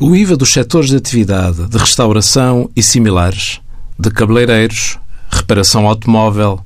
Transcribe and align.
O 0.00 0.14
IVA 0.14 0.36
dos 0.36 0.52
setores 0.52 0.90
de 0.90 0.96
atividade 0.96 1.66
de 1.66 1.76
restauração 1.76 2.70
e 2.76 2.80
similares, 2.84 3.60
de 3.98 4.12
cabeleireiros, 4.12 4.96
reparação 5.28 5.88
automóvel 5.88 6.60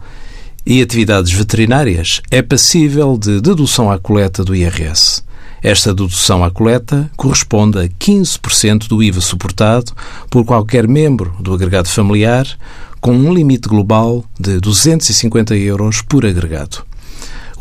e 0.67 0.83
atividades 0.83 1.33
veterinárias 1.33 2.21
é 2.31 2.43
passível 2.43 3.17
de 3.17 3.41
dedução 3.41 3.91
à 3.91 3.99
coleta 3.99 4.45
do 4.45 4.55
IRS. 4.55 5.25
Esta 5.63 5.95
dedução 5.95 6.45
à 6.45 6.51
coleta 6.51 7.11
corresponde 7.17 7.79
a 7.79 7.89
15% 7.89 8.87
do 8.87 9.03
IVA 9.03 9.23
suportado 9.23 9.93
por 10.29 10.45
qualquer 10.45 10.87
membro 10.87 11.35
do 11.41 11.55
agregado 11.55 11.89
familiar, 11.89 12.47
com 13.01 13.17
um 13.17 13.33
limite 13.33 13.67
global 13.67 14.27
de 14.39 14.61
250 14.61 15.57
euros 15.57 16.03
por 16.03 16.27
agregado. 16.27 16.85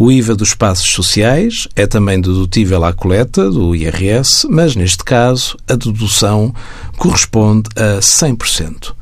O 0.04 0.12
IVA 0.12 0.36
dos 0.36 0.48
espaços 0.48 0.90
sociais 0.90 1.68
é 1.76 1.86
também 1.86 2.20
dedutível 2.20 2.84
à 2.84 2.92
coleta 2.92 3.52
do 3.52 3.76
IRS, 3.76 4.48
mas 4.50 4.76
neste 4.76 5.04
caso 5.04 5.56
a 5.70 5.76
dedução 5.76 6.52
corresponde 6.98 7.70
a 7.76 8.00
100%. 8.00 8.96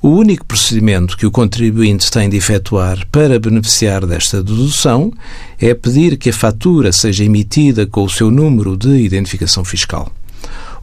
O 0.00 0.10
único 0.10 0.46
procedimento 0.46 1.16
que 1.16 1.26
o 1.26 1.32
contribuinte 1.32 2.08
tem 2.12 2.28
de 2.28 2.36
efetuar 2.36 3.04
para 3.10 3.40
beneficiar 3.40 4.06
desta 4.06 4.40
dedução 4.40 5.12
é 5.60 5.74
pedir 5.74 6.16
que 6.16 6.30
a 6.30 6.32
fatura 6.32 6.92
seja 6.92 7.24
emitida 7.24 7.84
com 7.84 8.04
o 8.04 8.08
seu 8.08 8.30
número 8.30 8.76
de 8.76 8.98
identificação 8.98 9.64
fiscal. 9.64 10.12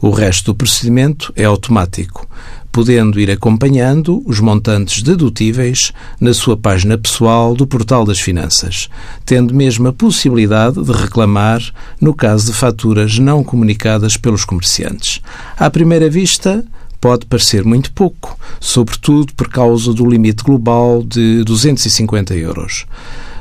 O 0.06 0.10
resto 0.10 0.52
do 0.52 0.54
procedimento 0.54 1.32
é 1.34 1.44
automático, 1.44 2.28
podendo 2.70 3.18
ir 3.18 3.30
acompanhando 3.30 4.22
os 4.26 4.38
montantes 4.38 5.00
dedutíveis 5.00 5.94
na 6.20 6.34
sua 6.34 6.58
página 6.58 6.98
pessoal 6.98 7.54
do 7.54 7.66
Portal 7.66 8.04
das 8.04 8.20
Finanças, 8.20 8.90
tendo 9.24 9.54
mesmo 9.54 9.88
a 9.88 9.94
possibilidade 9.94 10.78
de 10.84 10.92
reclamar 10.92 11.62
no 11.98 12.12
caso 12.12 12.44
de 12.44 12.52
faturas 12.52 13.18
não 13.18 13.42
comunicadas 13.42 14.18
pelos 14.18 14.44
comerciantes. 14.44 15.22
À 15.56 15.70
primeira 15.70 16.10
vista, 16.10 16.62
pode 17.00 17.24
parecer 17.24 17.64
muito 17.64 17.90
pouco, 17.90 18.38
sobretudo 18.60 19.32
por 19.32 19.48
causa 19.48 19.94
do 19.94 20.06
limite 20.06 20.44
global 20.44 21.02
de 21.02 21.42
250 21.44 22.34
euros. 22.34 22.84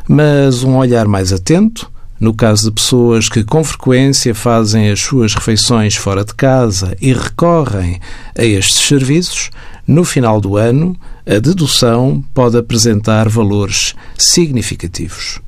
Mas 0.08 0.64
um 0.64 0.78
olhar 0.78 1.10
mais 1.10 1.34
atento, 1.34 1.92
no 2.24 2.34
caso 2.34 2.70
de 2.70 2.76
pessoas 2.76 3.28
que 3.28 3.44
com 3.44 3.62
frequência 3.66 4.34
fazem 4.34 4.90
as 4.90 5.02
suas 5.02 5.36
refeições 5.36 5.96
fora 5.96 6.24
de 6.24 6.34
casa 6.34 6.96
e 7.02 7.12
recorrem 7.12 8.00
a 8.38 8.46
estes 8.46 8.88
serviços, 8.88 9.50
no 9.86 10.06
final 10.06 10.40
do 10.40 10.56
ano, 10.56 10.96
a 11.28 11.40
dedução 11.40 12.24
pode 12.34 12.58
apresentar 12.58 13.28
valores 13.28 13.94
significativos. 14.18 15.42